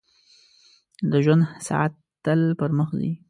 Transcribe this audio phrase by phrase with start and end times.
[1.11, 1.93] •د ژوند ساعت
[2.23, 3.11] تل پر مخ ځي.